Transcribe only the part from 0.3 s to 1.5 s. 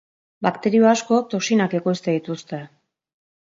Bakterio askok